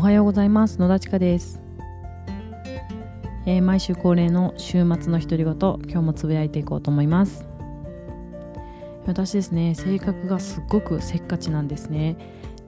[0.00, 0.78] おはようございます。
[0.78, 1.60] 野田千佳です、
[3.44, 7.46] えー、毎週恒例の週末の独り言今日もつぶやいていこうと思います。
[9.04, 12.16] 私ですね性格がすっごくせっかちなんですね。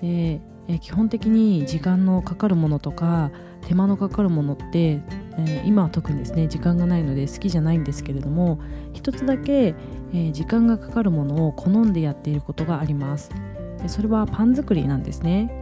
[0.03, 3.31] で、えー、基本的に時間のかかるものとか
[3.67, 5.01] 手間のかかるものって、
[5.39, 8.61] え、今は特にですね時間がないので好きじゃないんですけれども
[8.93, 9.75] 一つだけ、
[10.13, 13.31] え、時間がかかるものを好んでやっていることがあります。
[13.87, 15.62] それはパン作りなんですね。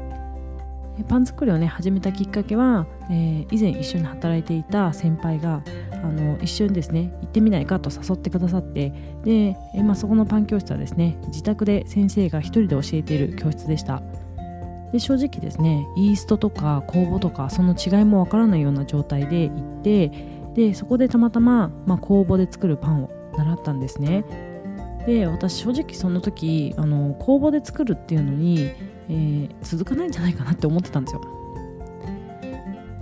[1.09, 8.93] パン作りをね始めたきっかけは、えー、以前一緒に働いていた先輩があの一緒にですね行ってみないかと誘ってくださって
[9.25, 14.03] で、えまあ、そこのパン教室はですね自宅で先生が一人で教えている教室でした。
[14.93, 20.11] で正直ですねイーストとか酵母とかその違いもわからないような状態で行って
[20.55, 24.25] でそこでたまたま、まあ、酵母で作るパンを習ったんですね。
[25.07, 28.71] で私正直その時あの工房で作るっていうのに、
[29.11, 31.21] えー、続かないんじゃないかなって思ってたんですよ。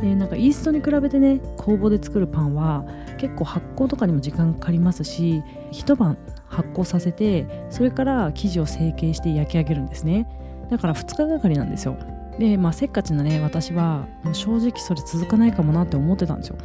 [0.01, 2.85] でなんかイーストに比べてね工房で作るパンは
[3.19, 10.27] 結構発酵とかにも時間かかりますし一晩発酵させてそれから生地を成形して焼き上げるんですね。
[10.71, 11.97] だから2日がかりなんですよ。
[12.39, 16.57] でまあせっかちなね私は正直それ続かないかもなって思ってたんですよ。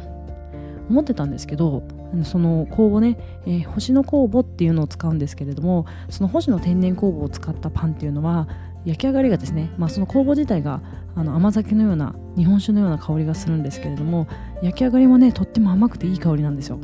[0.88, 1.82] 思ってたんですけど
[2.24, 8.48] その酵母ね、えー、星の酵母っていうのを使うんですけれどもその星の天然酵母を使ったパンっていうのは
[8.84, 10.82] 焼き上がりがですね、まあ、その酵母自体が
[11.16, 14.26] あの甘酒のような日本酒のような香りがするんですけれども
[14.62, 16.78] 焼き上がりもねとっても甘くていい香りなんですよ。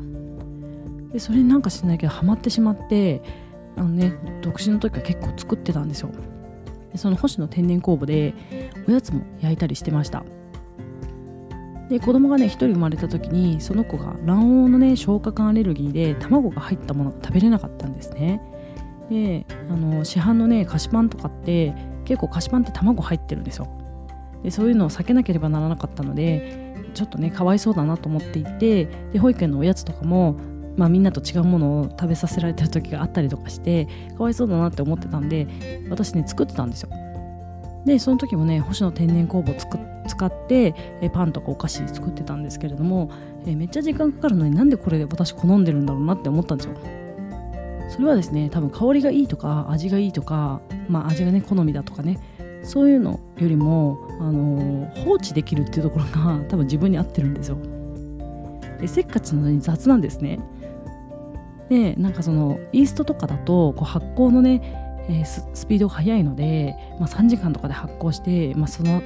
[1.12, 3.22] でそれになんか知らないけどハマってしまって
[3.76, 6.10] あのね独身の時は結構作ってたんですよ。
[6.92, 8.34] でその星の天然酵母で
[8.88, 10.24] おやつも焼いたりしてました。
[11.88, 18.40] で子供がね1人生まれた時にその子が卵黄のね消化管アレルギーで卵が入ったものが食べれなかったんですね。
[19.10, 21.74] であの市販のね菓子パンとかって
[22.11, 23.69] 結構菓子パンって卵入ってるんですよ。
[24.42, 30.37] でそういうのを避けなければならなかったのでちょっとねかわいそうだなと思っていてで保育園のおやつとかも
[30.76, 35.47] まあ、みんなと違うものを食べさせられてる時があったりとかしてかわいそうだなって思ってたんで
[35.91, 36.91] 私ね作ってたんですよ。
[37.84, 39.54] でその時もね星野天然酵母を
[40.06, 43.10] 使ってえパンとかお菓子作ってたんですけれども
[43.47, 46.75] えめっちゃ時間かかるのになんでこれ私好んでるんだろうなって思ったんですよ。
[47.90, 52.18] それはですね多分香りがいいとか味がいいとかまあ味がね好みだとかね
[52.62, 57.56] そういうのよりも、あの、放置できるっていうところが 多分自分に合ってるんですよ。
[58.78, 60.40] でせっかちなのに雑なんですね。
[61.70, 64.60] でなんかそのイーストとかだとこう発酵のね
[65.08, 69.02] えー、スピードが速いので、まあ、3時間とかで発酵して、まあ、その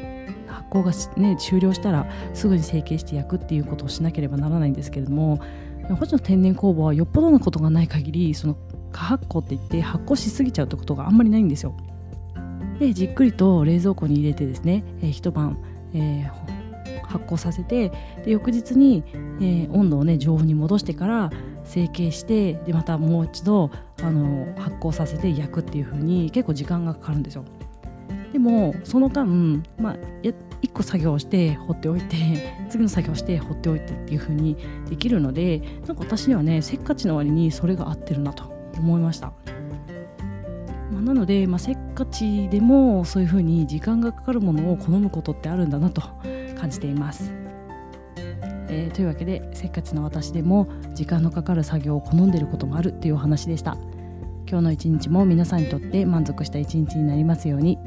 [0.47, 5.41] 発酵が、ね、終了したらすぐに成形して焼くっていうことをしなければならないんですけれども
[5.99, 8.57] 星野天然酵母はよっぽどのことがない限りその
[8.95, 11.75] 過発酵って言って発酵しすぎちゃうってことがあんまりないんですよ。
[12.79, 15.59] でじっくりと冷蔵庫に入れてですね、えー、一晩、
[15.93, 17.91] えー、発酵させて
[18.25, 19.05] で翌日に、
[19.41, 21.31] えー、温度をね常温に戻してから
[21.65, 23.71] 成形してでまたもう一度
[24.03, 27.45] あの発酵させて焼くっていう風に結構時間がかかるんですよ
[28.33, 29.25] でもその間、
[29.79, 30.35] まあ、1
[30.73, 32.17] 個作業して放っておいて
[32.69, 34.57] 次の作業して放っておいてっていう風に
[34.91, 39.33] できるのでなんか私にはねせっかちの割にそれが合ってるなと思いました、
[40.93, 46.03] まあ、なので、まあ、せっかちでもそういうふうに時間がかかるものを好むことってあるんだなと
[46.59, 47.33] 感じています。
[48.69, 53.77] えー、というわけでせっかちの私でも時間のかかる作業を好んでることもあるっていうお話でした。
[54.49, 57.79] 今日の一日も皆さんにとって満足した一日になりますように。